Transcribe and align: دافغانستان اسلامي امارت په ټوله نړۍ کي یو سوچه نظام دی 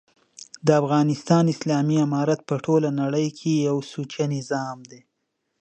دافغانستان 0.69 1.43
اسلامي 1.53 1.97
امارت 2.05 2.39
په 2.49 2.55
ټوله 2.65 2.89
نړۍ 3.01 3.27
کي 3.39 3.51
یو 3.67 3.77
سوچه 3.93 4.23
نظام 4.35 4.77
دی 4.89 5.01